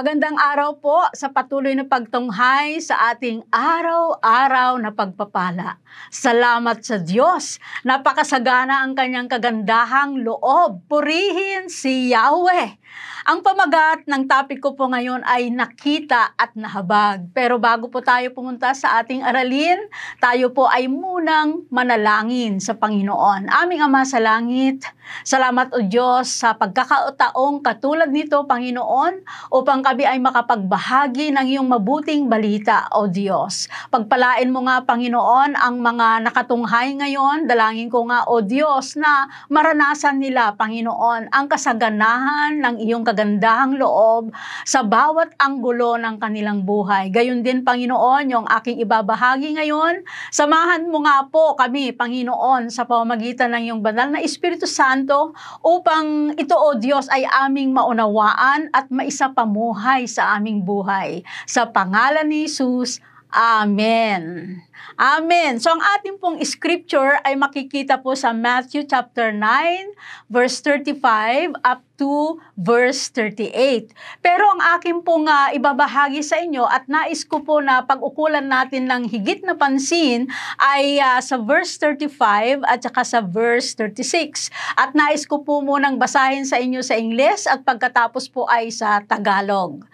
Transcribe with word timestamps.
Magandang 0.00 0.40
araw 0.40 0.80
po 0.80 0.96
sa 1.12 1.28
patuloy 1.28 1.76
na 1.76 1.84
pagtunghay 1.84 2.80
sa 2.80 3.12
ating 3.12 3.44
araw-araw 3.52 4.80
na 4.80 4.96
pagpapala. 4.96 5.76
Salamat 6.08 6.80
sa 6.80 6.96
Diyos. 6.96 7.60
Napakasagana 7.84 8.80
ang 8.80 8.96
kanyang 8.96 9.28
kagandahang 9.28 10.24
loob. 10.24 10.88
Purihin 10.88 11.68
si 11.68 12.16
Yahweh. 12.16 12.80
Ang 13.28 13.44
pamagat 13.44 14.08
ng 14.08 14.24
topic 14.24 14.64
ko 14.64 14.72
po 14.72 14.88
ngayon 14.88 15.20
ay 15.28 15.52
nakita 15.52 16.32
at 16.34 16.56
nahabag. 16.56 17.28
Pero 17.36 17.60
bago 17.60 17.92
po 17.92 18.00
tayo 18.00 18.32
pumunta 18.32 18.72
sa 18.72 18.96
ating 19.04 19.20
aralin, 19.20 19.76
tayo 20.16 20.50
po 20.56 20.64
ay 20.64 20.88
munang 20.88 21.68
manalangin 21.68 22.58
sa 22.58 22.72
Panginoon. 22.80 23.52
Aming 23.52 23.84
Ama 23.84 24.08
sa 24.08 24.18
Langit, 24.24 24.88
salamat 25.22 25.68
o 25.76 25.84
Diyos 25.84 26.32
sa 26.32 26.56
pagkakautaong 26.56 27.60
katulad 27.60 28.08
nito, 28.08 28.40
Panginoon, 28.48 29.20
upang 29.52 29.84
kami 29.90 30.06
ay 30.06 30.22
makapagbahagi 30.22 31.34
ng 31.34 31.50
iyong 31.50 31.66
mabuting 31.66 32.30
balita, 32.30 32.86
o 32.94 33.10
Diyos. 33.10 33.66
Pagpalain 33.90 34.46
mo 34.54 34.62
nga, 34.62 34.86
Panginoon, 34.86 35.58
ang 35.58 35.82
mga 35.82 36.30
nakatunghay 36.30 36.94
ngayon. 36.94 37.50
Dalangin 37.50 37.90
ko 37.90 38.06
nga, 38.06 38.22
o 38.30 38.38
Diyos, 38.38 38.94
na 38.94 39.26
maranasan 39.50 40.22
nila, 40.22 40.54
Panginoon, 40.54 41.34
ang 41.34 41.50
kasaganahan 41.50 42.62
ng 42.62 42.74
iyong 42.86 43.02
kagandahang 43.02 43.82
loob 43.82 44.30
sa 44.62 44.86
bawat 44.86 45.34
anggulo 45.42 45.98
ng 45.98 46.22
kanilang 46.22 46.62
buhay. 46.62 47.10
Gayon 47.10 47.42
din, 47.42 47.66
Panginoon, 47.66 48.30
yung 48.30 48.46
aking 48.46 48.78
ibabahagi 48.86 49.58
ngayon, 49.58 50.06
samahan 50.30 50.86
mo 50.86 51.02
nga 51.02 51.26
po 51.26 51.58
kami, 51.58 51.90
Panginoon, 51.98 52.70
sa 52.70 52.86
pamamagitan 52.86 53.58
ng 53.58 53.62
iyong 53.66 53.82
banal 53.82 54.14
na 54.14 54.22
Espiritu 54.22 54.70
Santo 54.70 55.34
upang 55.66 56.38
ito, 56.38 56.54
O 56.54 56.78
Diyos, 56.78 57.10
ay 57.10 57.26
aming 57.26 57.74
maunawaan 57.74 58.70
at 58.70 58.86
maisapamuhay 58.94 59.79
sa 60.06 60.36
aming 60.36 60.60
buhay. 60.60 61.24
Sa 61.48 61.68
pangalan 61.68 62.28
ni 62.28 62.44
Jesus, 62.44 63.00
Amen. 63.30 64.58
Amen. 64.98 65.62
So 65.62 65.70
ang 65.70 65.82
ating 65.98 66.18
pong 66.18 66.42
scripture 66.42 67.14
ay 67.22 67.38
makikita 67.38 68.02
po 68.02 68.18
sa 68.18 68.34
Matthew 68.34 68.90
chapter 68.90 69.30
9 69.30 69.94
verse 70.26 70.58
35 70.58 71.54
up 71.62 71.86
to 72.00 72.40
verse 72.56 73.12
38. 73.12 73.92
Pero 74.24 74.48
ang 74.56 74.80
aking 74.80 75.04
pong 75.04 75.28
uh, 75.28 75.52
ibabahagi 75.52 76.24
sa 76.24 76.40
inyo 76.40 76.64
at 76.64 76.88
nais 76.88 77.28
ko 77.28 77.44
po 77.44 77.60
na 77.60 77.84
pag-ukulan 77.84 78.48
natin 78.48 78.88
ng 78.88 79.04
higit 79.04 79.44
na 79.44 79.52
pansin 79.52 80.24
ay 80.56 80.96
uh, 80.96 81.20
sa 81.20 81.36
verse 81.36 81.76
35 81.76 82.64
at 82.64 82.80
saka 82.80 83.04
sa 83.04 83.20
verse 83.20 83.76
36. 83.76 84.48
At 84.80 84.96
nais 84.96 85.28
ko 85.28 85.44
po 85.44 85.60
munang 85.60 86.00
basahin 86.00 86.48
sa 86.48 86.56
inyo 86.56 86.80
sa 86.80 86.96
Ingles 86.96 87.44
at 87.44 87.60
pagkatapos 87.68 88.32
po 88.32 88.48
ay 88.48 88.72
sa 88.72 89.04
Tagalog. 89.04 89.84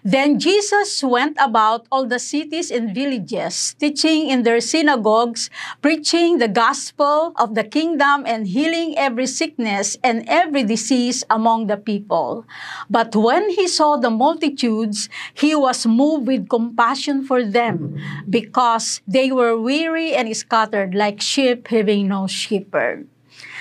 Then 0.00 0.40
Jesus 0.40 1.04
went 1.04 1.36
about 1.36 1.84
all 1.92 2.08
the 2.08 2.18
cities 2.18 2.72
and 2.72 2.96
villages, 2.96 3.76
teaching 3.76 4.32
in 4.32 4.48
their 4.48 4.64
synagogues, 4.64 5.52
preaching 5.84 6.40
the 6.40 6.48
gospel 6.48 7.36
of 7.36 7.52
the 7.52 7.64
kingdom 7.64 8.24
and 8.24 8.48
healing 8.48 8.96
every 8.96 9.28
sickness 9.28 10.00
and 10.00 10.24
every 10.24 10.64
disease 10.64 11.20
among 11.28 11.49
the 11.58 11.74
people. 11.74 12.46
But 12.86 13.18
when 13.18 13.50
he 13.50 13.66
saw 13.66 13.98
the 13.98 14.10
multitudes, 14.10 15.10
he 15.34 15.58
was 15.58 15.86
moved 15.86 16.30
with 16.30 16.46
compassion 16.46 17.26
for 17.26 17.42
them, 17.42 17.98
because 18.30 19.02
they 19.10 19.34
were 19.34 19.58
weary 19.58 20.14
and 20.14 20.30
scattered 20.30 20.94
like 20.94 21.18
sheep 21.18 21.66
having 21.66 22.06
no 22.08 22.30
shepherd. 22.30 23.10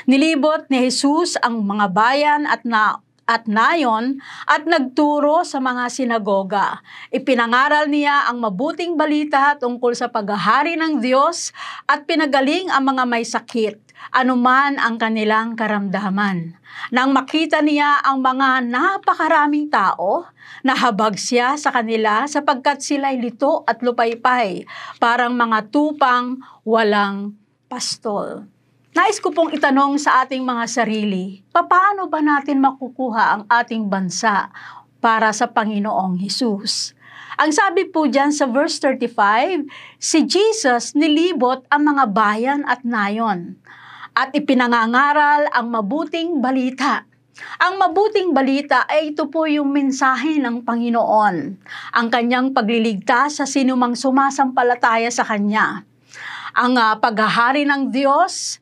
Nilibot 0.05 0.69
ni 0.69 0.89
Jesus 0.89 1.37
ang 1.41 1.65
mga 1.65 1.93
bayan 1.93 2.45
at 2.45 2.61
na 2.65 3.01
at 3.29 3.45
nayon 3.45 4.17
at 4.49 4.65
nagturo 4.65 5.45
sa 5.45 5.61
mga 5.61 5.85
sinagoga. 5.93 6.81
Ipinangaral 7.13 7.85
niya 7.85 8.25
ang 8.25 8.41
mabuting 8.41 8.97
balita 8.97 9.53
tungkol 9.61 9.93
sa 9.93 10.09
paghahari 10.09 10.73
ng 10.73 10.97
Diyos 10.97 11.53
at 11.85 12.09
pinagaling 12.09 12.73
ang 12.73 12.89
mga 12.89 13.05
may 13.05 13.21
sakit, 13.21 13.77
anuman 14.09 14.81
ang 14.81 14.97
kanilang 14.97 15.53
karamdaman. 15.53 16.57
Nang 16.89 17.13
makita 17.13 17.61
niya 17.61 18.01
ang 18.01 18.25
mga 18.25 18.65
napakaraming 18.65 19.69
tao, 19.69 20.25
nahabag 20.65 21.13
siya 21.21 21.53
sa 21.53 21.69
kanila 21.69 22.25
sapagkat 22.25 22.81
sila'y 22.81 23.21
lito 23.21 23.61
at 23.69 23.85
lupaypay, 23.85 24.65
parang 24.97 25.37
mga 25.37 25.69
tupang 25.69 26.41
walang 26.65 27.37
pastol. 27.69 28.49
Nais 28.89 29.21
ko 29.21 29.29
pong 29.29 29.53
itanong 29.53 30.01
sa 30.01 30.25
ating 30.25 30.41
mga 30.41 30.65
sarili, 30.65 31.45
paano 31.53 32.09
ba 32.09 32.25
natin 32.25 32.57
makukuha 32.57 33.23
ang 33.37 33.43
ating 33.45 33.85
bansa 33.85 34.49
para 34.97 35.29
sa 35.29 35.45
Panginoong 35.45 36.17
Hesus? 36.17 36.97
Ang 37.37 37.53
sabi 37.53 37.85
po 37.85 38.09
dyan 38.09 38.33
sa 38.33 38.49
verse 38.49 38.81
35, 38.81 39.69
si 40.01 40.25
Jesus 40.25 40.97
nilibot 40.97 41.69
ang 41.69 41.85
mga 41.85 42.05
bayan 42.09 42.61
at 42.65 42.81
nayon 42.81 43.61
at 44.17 44.33
ipinangangaral 44.33 45.45
ang 45.53 45.69
mabuting 45.69 46.41
balita. 46.41 47.05
Ang 47.61 47.77
mabuting 47.77 48.33
balita 48.33 48.89
ay 48.89 49.13
ito 49.13 49.29
po 49.29 49.45
yung 49.45 49.69
mensahe 49.69 50.41
ng 50.41 50.65
Panginoon, 50.65 51.35
ang 51.93 52.07
kanyang 52.09 52.57
pagliligtas 52.57 53.37
sa 53.37 53.45
sinumang 53.45 53.93
sumasampalataya 53.93 55.13
sa 55.13 55.21
Kanya. 55.21 55.85
Ang 56.57 56.75
uh, 56.75 56.97
paghahari 56.97 57.63
ng 57.69 57.93
Diyos, 57.93 58.57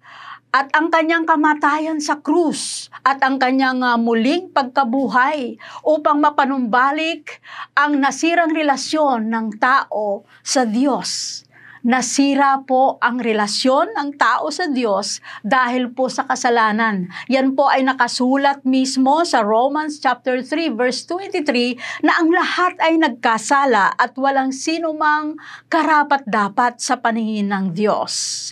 at 0.52 0.72
ang 0.72 0.88
kanyang 0.88 1.28
kamatayan 1.28 2.00
sa 2.00 2.24
krus 2.24 2.88
at 3.04 3.20
ang 3.20 3.36
kanyang 3.36 3.84
uh, 3.84 4.00
muling 4.00 4.48
pagkabuhay 4.56 5.60
upang 5.84 6.24
mapanumbalik 6.24 7.44
ang 7.76 8.00
nasirang 8.00 8.56
relasyon 8.56 9.28
ng 9.28 9.60
tao 9.60 10.24
sa 10.42 10.64
Diyos. 10.64 11.44
Nasira 11.88 12.68
po 12.68 13.00
ang 13.00 13.16
relasyon 13.22 13.96
ng 13.96 14.20
tao 14.20 14.52
sa 14.52 14.68
Diyos 14.68 15.24
dahil 15.40 15.94
po 15.96 16.12
sa 16.12 16.28
kasalanan. 16.28 17.08
Yan 17.32 17.56
po 17.56 17.72
ay 17.72 17.88
nakasulat 17.88 18.68
mismo 18.68 19.24
sa 19.24 19.40
Romans 19.40 19.96
chapter 20.02 20.44
3 20.44 20.76
verse 20.76 21.08
23 21.08 22.04
na 22.04 22.20
ang 22.20 22.28
lahat 22.28 22.76
ay 22.84 23.00
nagkasala 23.00 23.96
at 23.96 24.12
walang 24.20 24.52
sinumang 24.52 25.40
karapat 25.72 26.28
dapat 26.28 26.82
sa 26.84 27.00
paningin 27.00 27.56
ng 27.56 27.72
Diyos. 27.72 28.52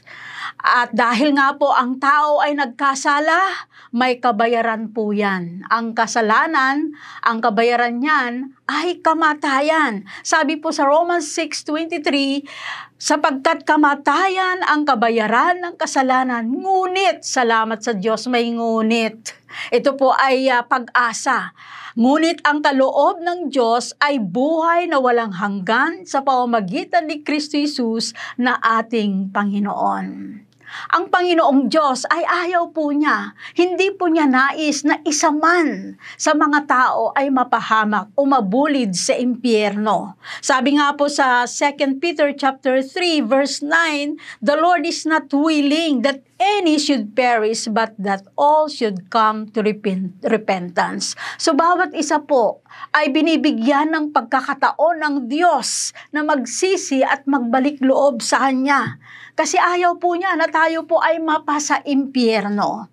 At 0.66 0.98
dahil 0.98 1.38
nga 1.38 1.54
po 1.62 1.70
ang 1.70 2.02
tao 2.02 2.42
ay 2.42 2.58
nagkasala, 2.58 3.70
may 3.94 4.18
kabayaran 4.18 4.90
po 4.90 5.14
yan. 5.14 5.62
Ang 5.70 5.94
kasalanan, 5.94 6.90
ang 7.22 7.38
kabayaran 7.38 8.02
niyan 8.02 8.58
ay 8.66 8.98
kamatayan. 8.98 10.10
Sabi 10.26 10.58
po 10.58 10.74
sa 10.74 10.90
Romans 10.90 11.22
6.23, 11.38 12.42
sapagkat 12.98 13.62
kamatayan 13.62 14.66
ang 14.66 14.90
kabayaran 14.90 15.62
ng 15.62 15.78
kasalanan, 15.78 16.50
ngunit, 16.50 17.22
salamat 17.22 17.86
sa 17.86 17.94
Diyos, 17.94 18.26
may 18.26 18.50
ngunit. 18.50 19.38
Ito 19.70 19.94
po 19.94 20.18
ay 20.18 20.50
uh, 20.50 20.66
pag-asa. 20.66 21.54
Ngunit 21.94 22.42
ang 22.42 22.66
kaloob 22.66 23.22
ng 23.22 23.54
Diyos 23.54 23.94
ay 24.02 24.18
buhay 24.18 24.90
na 24.90 24.98
walang 24.98 25.32
hanggan 25.32 26.10
sa 26.10 26.26
pamamagitan 26.26 27.06
ni 27.06 27.22
Kristo 27.22 27.54
Jesus 27.54 28.18
na 28.36 28.58
ating 28.58 29.30
Panginoon. 29.30 30.42
Ang 30.94 31.10
Panginoong 31.10 31.72
Diyos 31.72 32.06
ay 32.10 32.24
ayaw 32.26 32.70
po 32.74 32.92
niya. 32.92 33.34
Hindi 33.54 33.94
po 33.96 34.12
niya 34.12 34.28
nais 34.28 34.84
na 34.84 35.00
isa 35.06 35.32
man 35.32 35.98
sa 36.20 36.36
mga 36.36 36.68
tao 36.68 37.16
ay 37.16 37.32
mapahamak 37.32 38.12
o 38.18 38.26
mabulid 38.28 38.94
sa 38.94 39.16
impyerno. 39.16 40.20
Sabi 40.44 40.78
nga 40.78 40.94
po 40.94 41.08
sa 41.08 41.48
2 41.48 42.02
Peter 42.02 42.30
chapter 42.36 42.82
3 42.84 43.26
verse 43.26 43.64
9, 43.64 44.18
the 44.44 44.58
Lord 44.58 44.84
is 44.84 45.08
not 45.08 45.30
willing 45.32 46.04
that 46.04 46.22
any 46.40 46.76
should 46.76 47.16
perish 47.16 47.68
but 47.72 47.96
that 47.96 48.28
all 48.36 48.68
should 48.68 49.08
come 49.08 49.48
to 49.56 49.64
repent, 49.64 50.16
repentance. 50.28 51.16
So 51.40 51.56
bawat 51.56 51.96
isa 51.96 52.20
po 52.24 52.64
ay 52.92 53.12
binibigyan 53.12 53.96
ng 53.96 54.06
pagkakataon 54.12 55.00
ng 55.00 55.16
Diyos 55.32 55.96
na 56.12 56.28
magsisi 56.28 57.02
at 57.04 57.24
magbalik 57.28 57.80
loob 57.80 58.20
sa 58.20 58.48
Kanya. 58.48 59.00
Kasi 59.36 59.60
ayaw 59.60 60.00
po 60.00 60.16
niya 60.16 60.36
na 60.36 60.48
tayo 60.48 60.88
po 60.88 61.00
ay 61.04 61.20
mapasa 61.20 61.84
impyerno. 61.84 62.88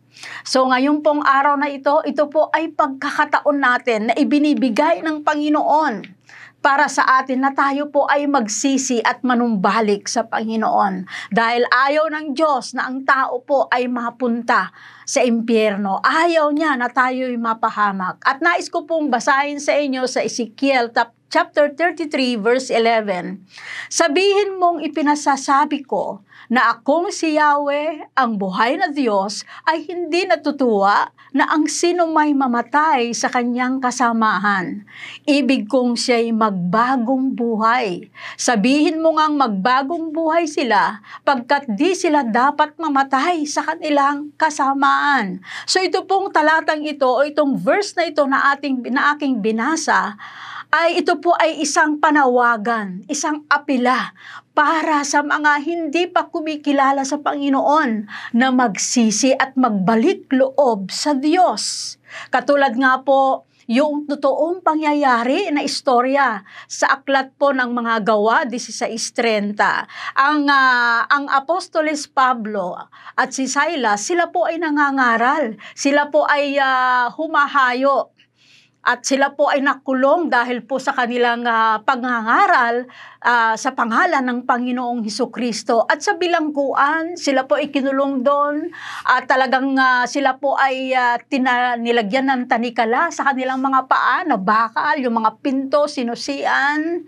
So 0.46 0.70
ngayon 0.70 1.02
pong 1.02 1.26
araw 1.26 1.58
na 1.58 1.66
ito, 1.66 1.98
ito 2.06 2.30
po 2.30 2.46
ay 2.54 2.70
pagkakataon 2.70 3.58
natin 3.58 4.00
na 4.10 4.14
ibinibigay 4.14 5.02
ng 5.02 5.26
Panginoon 5.26 6.21
para 6.62 6.86
sa 6.86 7.18
atin 7.18 7.42
na 7.42 7.50
tayo 7.50 7.90
po 7.90 8.06
ay 8.06 8.30
magsisi 8.30 9.02
at 9.02 9.26
manumbalik 9.26 10.06
sa 10.06 10.24
Panginoon. 10.30 11.04
Dahil 11.34 11.66
ayaw 11.66 12.06
ng 12.06 12.26
Diyos 12.38 12.78
na 12.78 12.86
ang 12.86 13.02
tao 13.02 13.42
po 13.42 13.66
ay 13.66 13.90
mapunta 13.90 14.70
sa 15.04 15.22
impyerno. 15.24 15.98
Ayaw 16.02 16.50
niya 16.54 16.74
na 16.78 16.88
tayo 16.90 17.26
ay 17.26 17.38
mapahamak. 17.38 18.22
At 18.22 18.42
nais 18.42 18.70
ko 18.70 18.86
pong 18.86 19.08
basahin 19.10 19.58
sa 19.58 19.76
inyo 19.78 20.06
sa 20.06 20.22
Ezekiel 20.22 20.90
chapter 21.32 21.72
33 21.72 22.36
verse 22.36 22.68
11. 22.68 23.40
Sabihin 23.88 24.60
mong 24.60 24.84
ipinasasabi 24.84 25.88
ko 25.88 26.20
na 26.52 26.76
akong 26.76 27.08
si 27.08 27.40
Yahweh, 27.40 28.12
ang 28.12 28.36
buhay 28.36 28.76
na 28.76 28.92
Diyos, 28.92 29.40
ay 29.64 29.88
hindi 29.88 30.28
natutuwa 30.28 31.08
na 31.32 31.48
ang 31.48 31.64
sino 31.64 32.12
may 32.12 32.36
mamatay 32.36 33.16
sa 33.16 33.32
kanyang 33.32 33.80
kasamahan. 33.80 34.84
Ibig 35.24 35.64
kong 35.64 35.96
siya'y 35.96 36.28
magbagong 36.36 37.32
buhay. 37.32 38.12
Sabihin 38.36 39.00
mo 39.00 39.16
ngang 39.16 39.40
magbagong 39.40 40.12
buhay 40.12 40.44
sila 40.44 41.00
pagkat 41.24 41.72
di 41.72 41.96
sila 41.96 42.20
dapat 42.20 42.76
mamatay 42.76 43.48
sa 43.48 43.64
kanilang 43.64 44.36
kasamaan. 44.92 45.40
So 45.64 45.80
ito 45.80 46.04
pong 46.04 46.32
talatang 46.32 46.84
ito 46.84 47.08
o 47.08 47.24
itong 47.24 47.56
verse 47.56 47.96
na 47.96 48.04
ito 48.08 48.24
na, 48.28 48.52
ating, 48.52 48.92
na 48.92 49.16
aking 49.16 49.40
binasa, 49.40 50.16
ay 50.72 51.04
ito 51.04 51.20
po 51.20 51.36
ay 51.36 51.60
isang 51.60 52.00
panawagan, 52.00 53.04
isang 53.04 53.44
apila 53.52 54.16
para 54.56 55.04
sa 55.04 55.20
mga 55.20 55.60
hindi 55.64 56.08
pa 56.08 56.28
kumikilala 56.28 57.04
sa 57.04 57.20
Panginoon 57.20 58.08
na 58.36 58.48
magsisi 58.48 59.36
at 59.36 59.52
magbalik 59.56 60.32
loob 60.32 60.88
sa 60.88 61.12
Diyos. 61.12 61.96
Katulad 62.32 62.76
nga 62.76 63.00
po 63.04 63.48
yung 63.70 64.06
totoong 64.08 64.64
pangyayari 64.64 65.50
na 65.54 65.62
istorya 65.62 66.42
sa 66.66 66.98
aklat 66.98 67.34
po 67.36 67.54
ng 67.54 67.70
mga 67.70 67.94
gawa 68.02 68.44
16:30. 68.48 69.58
Ang 70.18 70.48
uh, 70.48 71.00
ang 71.06 71.26
apostoles 71.30 72.08
Pablo 72.10 72.74
at 73.14 73.30
si 73.30 73.46
Silas, 73.46 74.02
sila 74.02 74.30
po 74.30 74.48
ay 74.48 74.58
nangangaral. 74.58 75.54
Sila 75.76 76.08
po 76.10 76.26
ay 76.26 76.58
uh, 76.58 77.12
humahayo 77.14 78.10
at 78.82 79.06
sila 79.06 79.30
po 79.38 79.46
ay 79.46 79.62
nakulong 79.62 80.26
dahil 80.26 80.66
po 80.66 80.82
sa 80.82 80.90
kanilang 80.90 81.46
uh, 81.46 81.78
pangangaral 81.86 82.90
uh, 83.22 83.54
sa 83.54 83.78
pangalan 83.78 84.26
ng 84.26 84.42
Panginoong 84.42 85.06
Heso 85.06 85.30
Kristo. 85.30 85.86
At 85.86 86.02
sa 86.02 86.18
bilangguan, 86.18 87.14
sila 87.14 87.46
po 87.46 87.62
ay 87.62 87.70
kinulong 87.70 88.26
doon 88.26 88.74
at 89.06 89.30
talagang 89.30 89.78
uh, 89.78 90.02
sila 90.10 90.34
po 90.34 90.58
ay 90.58 90.90
uh, 90.98 91.14
tina, 91.30 91.78
ng 91.78 92.50
tanikala 92.50 93.14
sa 93.14 93.30
kanilang 93.30 93.62
mga 93.62 93.86
paa 93.86 94.26
na 94.26 94.34
bakal, 94.34 94.98
yung 94.98 95.14
mga 95.22 95.38
pinto, 95.38 95.86
sinusian. 95.86 97.06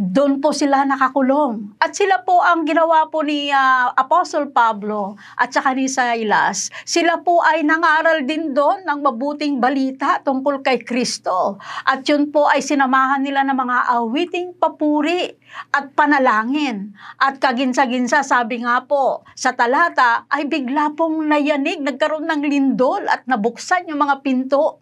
Doon 0.00 0.40
po 0.40 0.56
sila 0.56 0.88
nakakulong. 0.88 1.76
At 1.84 1.92
sila 1.92 2.24
po 2.24 2.40
ang 2.40 2.64
ginawa 2.64 3.12
po 3.12 3.20
ni 3.20 3.52
uh, 3.52 3.92
Apostle 3.92 4.48
Pablo 4.56 5.20
at 5.36 5.52
saka 5.52 5.76
ni 5.76 5.84
Silas. 5.84 6.72
Sila 6.88 7.20
po 7.20 7.44
ay 7.44 7.60
nangaral 7.60 8.24
din 8.24 8.56
doon 8.56 8.88
ng 8.88 9.04
mabuting 9.04 9.60
balita 9.60 10.24
tungkol 10.24 10.64
kay 10.64 10.80
Kristo 10.80 11.09
Kristo. 11.10 11.58
At 11.82 12.06
yun 12.06 12.30
po 12.30 12.46
ay 12.46 12.62
sinamahan 12.62 13.26
nila 13.26 13.42
ng 13.42 13.58
mga 13.58 13.98
awiting 13.98 14.54
papuri 14.54 15.34
at 15.74 15.90
panalangin. 15.98 16.94
At 17.18 17.42
kaginsa-ginsa, 17.42 18.22
sabi 18.22 18.62
nga 18.62 18.86
po, 18.86 19.26
sa 19.34 19.50
talata 19.58 20.30
ay 20.30 20.46
bigla 20.46 20.94
pong 20.94 21.26
nayanig, 21.26 21.82
nagkaroon 21.82 22.30
ng 22.30 22.46
lindol 22.46 23.02
at 23.10 23.26
nabuksan 23.26 23.90
yung 23.90 24.06
mga 24.06 24.22
pinto 24.22 24.78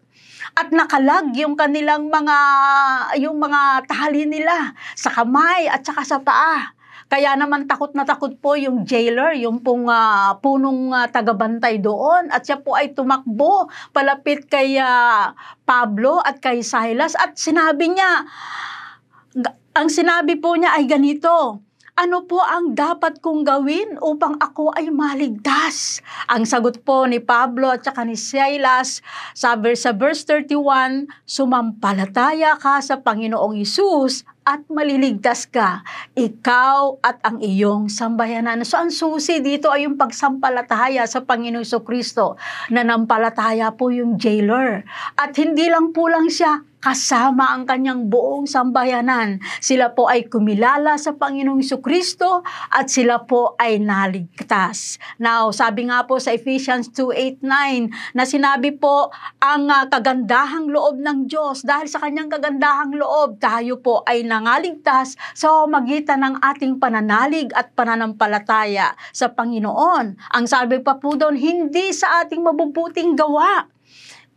at 0.53 0.69
nakalag 0.69 1.33
yung 1.33 1.57
kanilang 1.57 2.13
mga 2.13 2.39
yung 3.21 3.41
mga 3.41 3.89
tali 3.89 4.29
nila 4.29 4.77
sa 4.97 5.09
kamay 5.09 5.65
at 5.65 5.81
saka 5.81 6.05
sa 6.05 6.21
paa. 6.21 6.78
Kaya 7.09 7.33
naman 7.41 7.65
takot 7.65 7.97
na 7.97 8.05
takot 8.05 8.37
po 8.37 8.53
yung 8.53 8.85
jailer, 8.85 9.33
yung 9.41 9.65
pong 9.65 9.89
uh, 9.89 10.37
punong 10.45 10.93
uh, 10.93 11.09
tagabantay 11.09 11.81
doon. 11.81 12.29
At 12.29 12.45
siya 12.45 12.61
po 12.61 12.77
ay 12.77 12.93
tumakbo 12.93 13.73
palapit 13.97 14.45
kay 14.45 14.77
uh, 14.77 15.33
Pablo 15.65 16.21
at 16.21 16.45
kay 16.45 16.61
Silas. 16.61 17.17
At 17.17 17.41
sinabi 17.41 17.97
niya, 17.97 18.29
ang 19.73 19.89
sinabi 19.89 20.37
po 20.37 20.53
niya 20.53 20.77
ay 20.77 20.85
ganito, 20.85 21.65
ano 21.99 22.23
po 22.23 22.39
ang 22.39 22.79
dapat 22.79 23.19
kong 23.19 23.43
gawin 23.43 23.99
upang 23.99 24.39
ako 24.39 24.71
ay 24.79 24.87
maligtas? 24.87 25.99
Ang 26.31 26.47
sagot 26.47 26.79
po 26.87 27.11
ni 27.11 27.19
Pablo 27.19 27.75
at 27.75 27.83
saka 27.83 28.07
ni 28.07 28.15
Silas 28.15 29.03
sa 29.35 29.59
verse, 29.59 29.83
sa 29.83 29.91
verse 29.91 30.23
31, 30.23 31.11
sumampalataya 31.27 32.55
ka 32.55 32.79
sa 32.79 33.03
Panginoong 33.03 33.59
Isus 33.59 34.23
at 34.47 34.63
maliligtas 34.71 35.51
ka, 35.51 35.83
ikaw 36.15 37.03
at 37.03 37.19
ang 37.27 37.43
iyong 37.43 37.91
sambayanan. 37.91 38.63
So 38.63 38.79
ang 38.79 38.95
susi 38.95 39.43
dito 39.43 39.69
ay 39.69 39.85
yung 39.85 39.99
pagsampalataya 39.99 41.03
sa 41.05 41.27
Panginoong 41.27 41.67
Kristo. 41.83 42.39
Nanampalataya 42.71 43.75
po 43.75 43.91
yung 43.91 44.17
jailer. 44.17 44.87
At 45.19 45.35
hindi 45.35 45.67
lang 45.67 45.91
po 45.91 46.07
lang 46.07 46.31
siya 46.31 46.68
kasama 46.79 47.55
ang 47.55 47.67
kanyang 47.67 48.07
buong 48.07 48.47
sambayanan. 48.47 49.43
Sila 49.59 49.93
po 49.95 50.07
ay 50.07 50.31
kumilala 50.31 50.95
sa 50.95 51.15
Panginoong 51.15 51.63
Kristo 51.83 52.47
at 52.71 52.87
sila 52.91 53.27
po 53.27 53.59
ay 53.59 53.83
naligtas. 53.83 54.99
Now, 55.19 55.51
sabi 55.51 55.91
nga 55.91 56.07
po 56.07 56.23
sa 56.23 56.35
Ephesians 56.35 56.91
2:8-9 56.95 58.15
na 58.15 58.25
sinabi 58.27 58.75
po 58.75 59.11
ang 59.43 59.67
uh, 59.71 59.87
kagandahang 59.91 60.71
loob 60.71 61.03
ng 61.03 61.27
Diyos 61.27 61.67
dahil 61.67 61.91
sa 61.91 62.03
kanyang 62.03 62.31
kagandahang 62.31 62.95
loob 62.95 63.43
tayo 63.43 63.83
po 63.83 64.07
ay 64.07 64.23
nangaligtas 64.23 65.19
sa 65.35 65.67
magitan 65.67 66.23
ng 66.23 66.35
ating 66.43 66.79
pananalig 66.79 67.51
at 67.55 67.75
pananampalataya 67.75 68.95
sa 69.11 69.31
Panginoon. 69.31 70.19
Ang 70.35 70.45
sabi 70.47 70.79
pa 70.79 70.99
po 70.99 71.19
doon, 71.19 71.35
hindi 71.35 71.91
sa 71.91 72.23
ating 72.23 72.43
mabubuting 72.43 73.19
gawa 73.19 73.78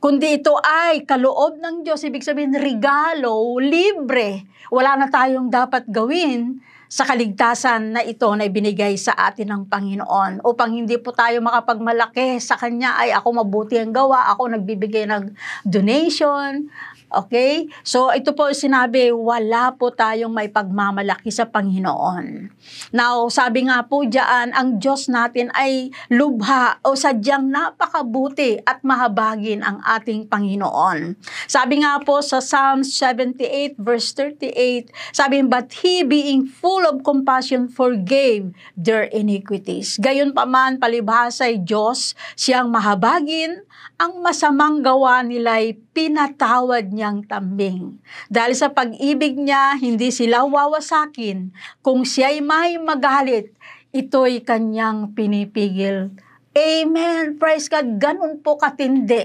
kundi 0.01 0.41
ito 0.41 0.57
ay 0.57 1.05
kaloob 1.05 1.61
ng 1.61 1.85
Diyos, 1.85 2.01
ibig 2.01 2.25
sabihin 2.25 2.57
regalo, 2.57 3.61
libre. 3.61 4.49
Wala 4.73 4.97
na 4.97 5.07
tayong 5.07 5.53
dapat 5.53 5.85
gawin 5.85 6.57
sa 6.91 7.07
kaligtasan 7.07 7.95
na 7.95 8.01
ito 8.03 8.27
na 8.35 8.43
ibinigay 8.43 8.99
sa 8.99 9.15
atin 9.15 9.47
ng 9.47 9.63
Panginoon. 9.71 10.43
Upang 10.43 10.75
hindi 10.75 10.99
po 10.99 11.15
tayo 11.15 11.39
makapagmalaki 11.39 12.35
sa 12.43 12.59
Kanya 12.59 12.99
ay 12.99 13.15
ako 13.15 13.45
mabuti 13.45 13.79
ang 13.79 13.95
gawa, 13.95 14.27
ako 14.35 14.51
nagbibigay 14.51 15.07
ng 15.07 15.31
donation, 15.63 16.67
Okay? 17.11 17.67
So, 17.83 18.07
ito 18.15 18.31
po 18.31 18.47
sinabi, 18.55 19.11
wala 19.11 19.75
po 19.75 19.91
tayong 19.91 20.31
may 20.31 20.47
pagmamalaki 20.47 21.27
sa 21.27 21.43
Panginoon. 21.43 22.47
Now, 22.95 23.27
sabi 23.27 23.67
nga 23.67 23.83
po 23.83 24.07
diyan, 24.07 24.55
ang 24.55 24.79
Diyos 24.79 25.11
natin 25.11 25.51
ay 25.51 25.91
lubha 26.07 26.79
o 26.87 26.95
sadyang 26.95 27.51
napakabuti 27.51 28.63
at 28.63 28.79
mahabagin 28.87 29.59
ang 29.59 29.83
ating 29.83 30.31
Panginoon. 30.31 31.19
Sabi 31.51 31.83
nga 31.83 31.99
po 31.99 32.23
sa 32.23 32.39
Psalm 32.39 32.87
78 32.87 33.75
verse 33.75 34.15
38, 34.15 34.91
sabi, 35.11 35.43
But 35.43 35.83
He 35.83 36.07
being 36.07 36.47
full 36.47 36.87
of 36.87 37.03
compassion 37.03 37.67
forgave 37.67 38.55
their 38.79 39.11
iniquities. 39.11 39.99
Gayon 39.99 40.31
pa 40.31 40.47
man, 40.47 40.79
palibhasa 40.79 41.51
ay 41.51 41.59
Diyos, 41.59 42.15
siyang 42.39 42.71
mahabagin, 42.71 43.67
ang 44.01 44.21
masamang 44.21 44.81
gawa 44.81 45.21
nila'y 45.21 45.77
pinatawad 45.93 46.89
niyang 47.01 47.25
tambing. 47.25 47.97
Dahil 48.29 48.53
sa 48.53 48.69
pag-ibig 48.69 49.33
niya, 49.41 49.73
hindi 49.81 50.13
sila 50.13 50.45
wawasakin. 50.45 51.49
Kung 51.81 52.05
siya'y 52.05 52.45
may 52.45 52.77
magalit, 52.77 53.57
ito'y 53.89 54.45
kanyang 54.45 55.17
pinipigil 55.17 56.13
Amen. 56.51 57.39
Praise 57.39 57.71
God. 57.71 57.95
Ganun 57.95 58.43
po 58.43 58.59
katindi 58.59 59.23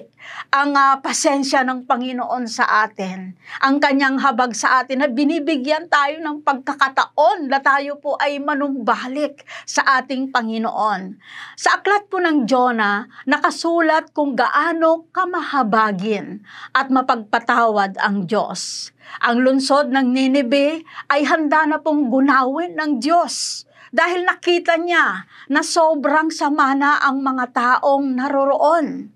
ang 0.54 0.78
uh, 0.78 1.02
pasensya 1.02 1.66
ng 1.66 1.82
Panginoon 1.82 2.46
sa 2.46 2.86
atin. 2.86 3.34
Ang 3.66 3.82
kanyang 3.82 4.22
habag 4.22 4.54
sa 4.54 4.78
atin 4.78 5.02
na 5.02 5.10
binibigyan 5.10 5.90
tayo 5.90 6.22
ng 6.22 6.46
pagkakataon 6.46 7.50
na 7.50 7.58
tayo 7.58 7.98
po 7.98 8.14
ay 8.22 8.38
manumbalik 8.38 9.42
sa 9.66 9.98
ating 9.98 10.30
Panginoon. 10.30 11.18
Sa 11.58 11.82
aklat 11.82 12.06
po 12.06 12.22
ng 12.22 12.46
Jonah, 12.46 13.10
nakasulat 13.26 14.14
kung 14.14 14.38
gaano 14.38 15.10
kamahabagin 15.10 16.46
at 16.78 16.94
mapagpatawad 16.94 17.98
ang 17.98 18.30
Diyos. 18.30 18.94
Ang 19.18 19.42
lunsod 19.42 19.90
ng 19.90 20.14
Nineveh 20.14 20.78
ay 21.10 21.26
handa 21.26 21.66
na 21.66 21.82
pong 21.82 22.06
gunawin 22.06 22.78
ng 22.78 23.02
Diyos 23.02 23.65
dahil 23.96 24.28
nakita 24.28 24.76
niya 24.76 25.24
na 25.48 25.64
sobrang 25.64 26.28
sama 26.28 26.76
na 26.76 27.00
ang 27.00 27.24
mga 27.24 27.56
taong 27.56 28.04
naroroon. 28.12 29.08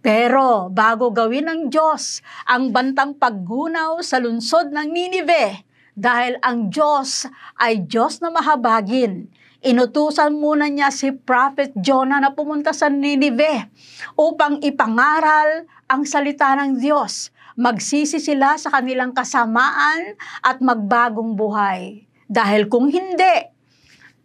Pero 0.00 0.72
bago 0.72 1.12
gawin 1.12 1.52
ng 1.52 1.62
Diyos 1.68 2.24
ang 2.48 2.72
bantang 2.72 3.12
paggunaw 3.20 4.00
sa 4.00 4.16
lunsod 4.16 4.72
ng 4.72 4.88
Ninive, 4.88 5.68
dahil 5.92 6.40
ang 6.40 6.72
Diyos 6.72 7.28
ay 7.60 7.84
Diyos 7.84 8.24
na 8.24 8.32
mahabagin, 8.32 9.28
inutusan 9.60 10.32
muna 10.32 10.64
niya 10.72 10.88
si 10.88 11.12
Prophet 11.12 11.76
Jonah 11.76 12.18
na 12.18 12.32
pumunta 12.32 12.72
sa 12.72 12.88
Ninive 12.88 13.68
upang 14.16 14.64
ipangaral 14.64 15.68
ang 15.84 16.08
salita 16.08 16.56
ng 16.56 16.80
Diyos. 16.80 17.28
Magsisi 17.52 18.16
sila 18.16 18.56
sa 18.56 18.72
kanilang 18.72 19.12
kasamaan 19.12 20.16
at 20.40 20.64
magbagong 20.64 21.36
buhay. 21.36 22.08
Dahil 22.32 22.64
kung 22.72 22.88
hindi, 22.88 23.51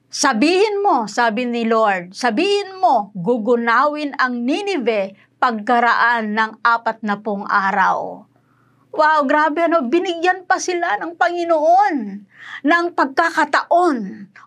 Sabihin 0.07 0.79
mo, 0.87 1.03
sabi 1.11 1.43
ni 1.43 1.67
Lord, 1.67 2.15
sabihin 2.15 2.79
mo, 2.79 3.11
gugunawin 3.11 4.15
ang 4.15 4.39
Ninive 4.47 5.19
pagkaraan 5.35 6.31
ng 6.31 6.51
apat 6.63 7.03
na 7.03 7.19
pong 7.19 7.43
araw. 7.43 8.23
Wow, 8.95 9.27
grabe 9.27 9.67
ano, 9.67 9.83
binigyan 9.83 10.47
pa 10.47 10.63
sila 10.63 10.95
ng 11.03 11.19
Panginoon 11.19 11.95
ng 12.63 12.85
pagkakataon 12.95 13.97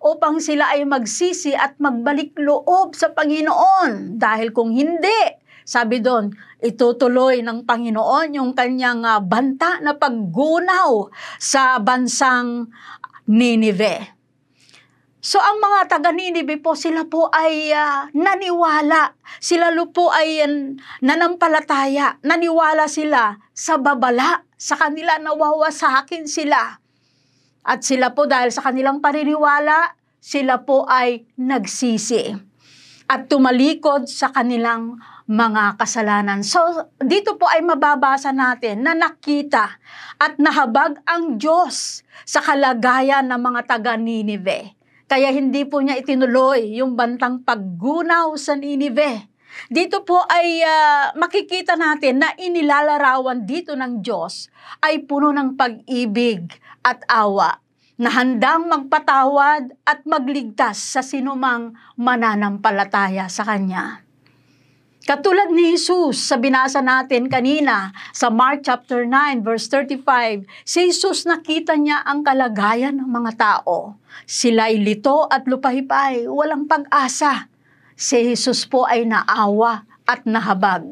upang 0.01 0.41
sila 0.41 0.73
ay 0.73 0.89
magsisi 0.89 1.53
at 1.53 1.77
magbalik 1.77 2.33
loob 2.41 2.97
sa 2.97 3.13
Panginoon. 3.13 4.17
Dahil 4.17 4.57
kung 4.57 4.73
hindi, 4.73 5.39
sabi 5.69 6.01
doon, 6.01 6.33
itutuloy 6.65 7.45
ng 7.45 7.69
Panginoon 7.69 8.41
yung 8.41 8.57
kanyang 8.57 9.05
uh, 9.05 9.21
banta 9.21 9.77
na 9.85 9.93
paggunaw 9.93 11.13
sa 11.37 11.77
bansang 11.85 12.73
Ninive. 13.29 14.20
So 15.21 15.37
ang 15.37 15.61
mga 15.61 15.93
taga 15.93 16.17
Ninive 16.17 16.57
po, 16.57 16.73
sila 16.73 17.05
po 17.05 17.29
ay 17.29 17.69
uh, 17.77 18.09
naniwala. 18.17 19.13
Sila 19.37 19.69
po 19.93 20.09
ay 20.09 20.41
uh, 20.41 20.73
nanampalataya. 21.05 22.17
Naniwala 22.25 22.89
sila 22.89 23.37
sa 23.53 23.77
babala. 23.77 24.49
Sa 24.57 24.81
kanila 24.81 25.21
nawawasakin 25.21 26.25
sila. 26.25 26.81
At 27.61 27.85
sila 27.85 28.17
po 28.17 28.25
dahil 28.25 28.49
sa 28.49 28.65
kanilang 28.65 29.05
paniniwala, 29.05 29.93
sila 30.17 30.65
po 30.65 30.89
ay 30.89 31.29
nagsisi. 31.37 32.33
At 33.05 33.29
tumalikod 33.29 34.09
sa 34.09 34.33
kanilang 34.33 34.97
mga 35.29 35.77
kasalanan. 35.77 36.41
So, 36.41 36.65
dito 36.97 37.37
po 37.37 37.45
ay 37.45 37.61
mababasa 37.61 38.33
natin 38.33 38.83
na 38.83 38.97
nakita 38.97 39.79
at 40.17 40.41
nahabag 40.41 40.99
ang 41.05 41.37
Diyos 41.37 42.03
sa 42.25 42.41
kalagayan 42.41 43.29
ng 43.29 43.41
mga 43.41 43.61
taga 43.69 43.95
Ninive. 44.01 44.80
Kaya 45.11 45.35
hindi 45.35 45.67
po 45.67 45.83
niya 45.83 45.99
itinuloy 45.99 46.79
yung 46.79 46.95
bantang 46.95 47.43
paggunaw 47.43 48.31
sa 48.39 48.55
Ninive. 48.55 49.27
Dito 49.67 50.07
po 50.07 50.23
ay 50.31 50.63
uh, 50.63 51.11
makikita 51.19 51.75
natin 51.75 52.23
na 52.23 52.31
inilalarawan 52.39 53.43
dito 53.43 53.75
ng 53.75 54.07
Diyos 54.07 54.47
ay 54.79 55.03
puno 55.11 55.35
ng 55.35 55.59
pag-ibig 55.59 56.55
at 56.87 57.03
awa 57.11 57.59
na 57.99 58.15
handang 58.15 58.71
magpatawad 58.71 59.75
at 59.83 60.07
magligtas 60.07 60.79
sa 60.79 61.03
sinumang 61.03 61.75
mananampalataya 61.99 63.27
sa 63.27 63.43
Kanya. 63.43 64.07
Katulad 65.01 65.49
ni 65.49 65.73
Jesus 65.73 66.29
sa 66.29 66.37
binasa 66.37 66.85
natin 66.85 67.33
kanina 67.33 67.89
sa 68.13 68.29
Mark 68.29 68.61
chapter 68.61 69.09
9 69.09 69.41
verse 69.41 69.65
35, 69.73 70.45
si 70.61 70.93
Jesus 70.93 71.25
nakita 71.25 71.73
niya 71.73 72.05
ang 72.05 72.21
kalagayan 72.21 73.01
ng 73.01 73.09
mga 73.09 73.33
tao. 73.41 73.97
Sila'y 74.29 74.77
lito 74.77 75.25
at 75.33 75.49
lupahipay, 75.49 76.29
walang 76.29 76.69
pag-asa. 76.69 77.49
Si 77.97 78.21
Jesus 78.29 78.69
po 78.69 78.85
ay 78.85 79.09
naawa 79.09 79.89
at 80.05 80.29
nahabag. 80.29 80.85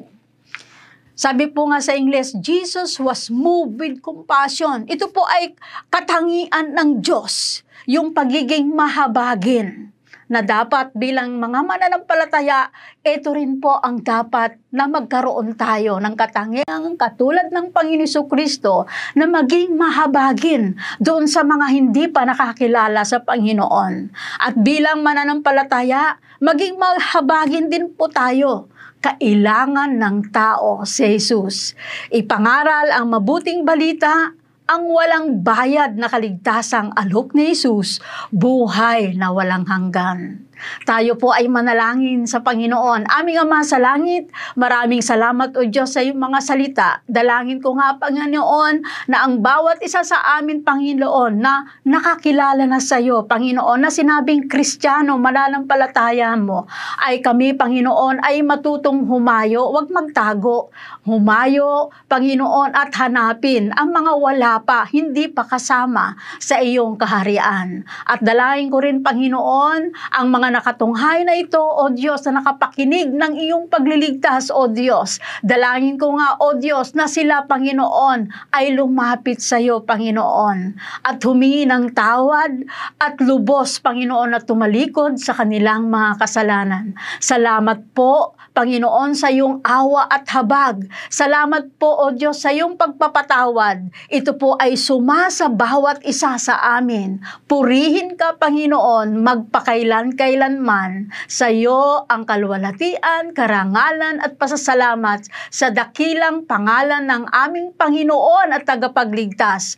Sabi 1.12 1.52
po 1.52 1.68
nga 1.68 1.84
sa 1.84 1.92
Ingles, 1.92 2.32
Jesus 2.40 2.96
was 2.96 3.28
moved 3.28 3.76
with 3.76 4.00
compassion. 4.00 4.88
Ito 4.88 5.12
po 5.12 5.28
ay 5.28 5.52
katangian 5.92 6.72
ng 6.72 7.04
Diyos, 7.04 7.60
yung 7.84 8.16
pagiging 8.16 8.72
mahabagin 8.72 9.92
na 10.28 10.44
dapat 10.44 10.92
bilang 10.92 11.40
mga 11.40 11.64
mananampalataya, 11.64 12.68
ito 13.00 13.32
rin 13.32 13.56
po 13.58 13.80
ang 13.80 14.04
dapat 14.04 14.60
na 14.68 14.84
magkaroon 14.84 15.56
tayo 15.56 15.96
ng 15.98 16.14
katangiang 16.14 16.94
katulad 17.00 17.48
ng 17.48 17.72
Panginoon 17.72 18.28
Kristo 18.28 18.84
na 19.16 19.24
maging 19.24 19.74
mahabagin 19.74 20.76
doon 21.00 21.24
sa 21.24 21.40
mga 21.42 21.66
hindi 21.72 22.04
pa 22.12 22.28
nakakilala 22.28 23.02
sa 23.08 23.24
Panginoon. 23.24 24.12
At 24.44 24.54
bilang 24.60 25.00
mananampalataya, 25.00 26.20
maging 26.44 26.76
mahabagin 26.76 27.72
din 27.72 27.88
po 27.96 28.12
tayo 28.12 28.68
kailangan 28.98 29.94
ng 29.94 30.16
tao 30.34 30.82
si 30.82 31.06
Jesus. 31.16 31.78
Ipangaral 32.10 32.90
ang 32.90 33.14
mabuting 33.14 33.62
balita 33.62 34.34
ang 34.68 34.84
walang 34.92 35.40
bayad 35.40 35.96
na 35.96 36.12
kaligtasang 36.12 36.92
alok 36.92 37.32
ni 37.32 37.56
Jesus, 37.56 38.04
buhay 38.28 39.16
na 39.16 39.32
walang 39.32 39.64
hanggan. 39.64 40.44
Tayo 40.84 41.14
po 41.18 41.34
ay 41.34 41.46
manalangin 41.50 42.26
sa 42.26 42.42
Panginoon. 42.42 43.06
Aming 43.08 43.38
Ama 43.42 43.62
sa 43.62 43.78
langit, 43.78 44.30
maraming 44.58 45.02
salamat 45.02 45.54
o 45.54 45.62
Diyos 45.66 45.94
sa 45.94 46.02
iyong 46.02 46.18
mga 46.18 46.38
salita. 46.42 46.88
Dalangin 47.06 47.62
ko 47.62 47.78
nga, 47.78 47.96
Panginoon, 47.96 48.82
na 49.08 49.24
ang 49.24 49.38
bawat 49.38 49.78
isa 49.80 50.02
sa 50.02 50.38
amin, 50.38 50.66
Panginoon, 50.66 51.38
na 51.38 51.66
nakakilala 51.86 52.66
na 52.66 52.82
sa 52.82 52.98
iyo, 52.98 53.24
Panginoon, 53.24 53.78
na 53.78 53.90
sinabing 53.92 54.50
Kristiyano, 54.50 55.16
mananampalataya 55.16 56.34
mo, 56.34 56.66
ay 57.02 57.22
kami, 57.22 57.54
Panginoon, 57.54 58.22
ay 58.22 58.42
matutong 58.42 59.06
humayo, 59.06 59.70
wag 59.70 59.88
magtago. 59.88 60.70
Humayo, 61.08 61.88
Panginoon, 62.10 62.76
at 62.76 62.92
hanapin 63.00 63.72
ang 63.72 63.94
mga 63.94 64.12
wala 64.18 64.52
pa, 64.60 64.84
hindi 64.84 65.30
pa 65.30 65.46
kasama 65.46 66.18
sa 66.36 66.60
iyong 66.60 67.00
kaharian. 67.00 67.86
At 68.04 68.20
dalangin 68.20 68.68
ko 68.68 68.84
rin, 68.84 69.00
Panginoon, 69.00 69.80
ang 69.94 70.26
mga 70.28 70.47
mga 70.48 70.64
nakatunghay 70.64 71.28
na 71.28 71.36
ito, 71.36 71.60
O 71.60 71.92
Diyos, 71.92 72.24
na 72.24 72.40
nakapakinig 72.40 73.12
ng 73.12 73.36
iyong 73.36 73.68
pagliligtas, 73.68 74.48
O 74.48 74.64
Diyos. 74.72 75.20
Dalangin 75.44 76.00
ko 76.00 76.16
nga, 76.16 76.40
O 76.40 76.56
Diyos, 76.56 76.96
na 76.96 77.04
sila, 77.04 77.44
Panginoon, 77.44 78.32
ay 78.56 78.72
lumapit 78.72 79.44
sa 79.44 79.60
iyo, 79.60 79.84
Panginoon, 79.84 80.72
at 81.04 81.20
humingi 81.20 81.68
ng 81.68 81.92
tawad 81.92 82.64
at 82.96 83.20
lubos, 83.20 83.76
Panginoon, 83.84 84.40
at 84.40 84.48
tumalikod 84.48 85.20
sa 85.20 85.36
kanilang 85.36 85.92
mga 85.92 86.16
kasalanan. 86.16 86.96
Salamat 87.20 87.84
po, 87.92 88.32
Panginoon, 88.58 89.14
sa 89.14 89.30
iyong 89.30 89.62
awa 89.62 90.10
at 90.10 90.26
habag. 90.34 90.88
Salamat 91.12 91.78
po, 91.78 91.94
O 91.94 92.10
Diyos, 92.10 92.42
sa 92.42 92.50
iyong 92.50 92.74
pagpapatawad. 92.74 93.86
Ito 94.10 94.34
po 94.34 94.58
ay 94.58 94.74
suma 94.74 95.30
sa 95.30 95.46
bawat 95.46 96.02
isa 96.02 96.34
sa 96.40 96.58
amin. 96.74 97.22
Purihin 97.46 98.18
ka, 98.18 98.34
Panginoon, 98.34 99.14
magpakailan-kailan 99.22 100.37
kailanman 100.38 101.10
sa 101.26 101.50
iyo 101.50 102.06
ang 102.06 102.22
kalwalatian, 102.22 103.34
karangalan 103.34 104.22
at 104.22 104.38
pasasalamat 104.38 105.26
sa 105.50 105.74
dakilang 105.74 106.46
pangalan 106.46 107.10
ng 107.10 107.26
aming 107.34 107.74
Panginoon 107.74 108.54
at 108.54 108.62
tagapagligtas, 108.62 109.74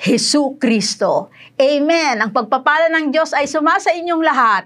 Hesu 0.00 0.56
Kristo. 0.56 1.28
Amen. 1.60 2.16
Ang 2.16 2.32
pagpapala 2.32 2.88
ng 2.96 3.12
Diyos 3.12 3.36
ay 3.36 3.44
sumasa 3.44 3.92
inyong 3.92 4.24
lahat 4.24 4.64